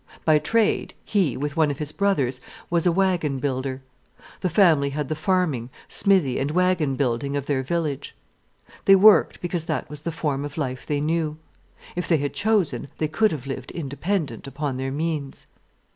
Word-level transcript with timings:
By 0.25 0.39
trade 0.39 0.95
he, 1.05 1.37
with 1.37 1.55
one 1.55 1.69
of 1.69 1.77
his 1.77 1.91
brothers, 1.91 2.41
was 2.71 2.87
a 2.87 2.91
waggon 2.91 3.37
builder. 3.37 3.83
The 4.39 4.49
family 4.49 4.89
had 4.89 5.09
the 5.09 5.15
farming, 5.15 5.69
smithy, 5.87 6.39
and 6.39 6.49
waggon 6.49 6.95
building 6.95 7.37
of 7.37 7.45
their 7.45 7.61
village. 7.61 8.15
They 8.85 8.95
worked 8.95 9.41
because 9.41 9.65
that 9.65 9.87
was 9.91 10.01
the 10.01 10.11
form 10.11 10.43
of 10.43 10.57
life 10.57 10.87
they 10.87 11.01
knew. 11.01 11.37
If 11.95 12.07
they 12.07 12.17
had 12.17 12.33
chosen, 12.33 12.87
they 12.97 13.07
could 13.09 13.31
have 13.31 13.45
lived 13.45 13.69
independent 13.69 14.47
upon 14.47 14.77
their 14.77 14.91
means. 14.91 15.45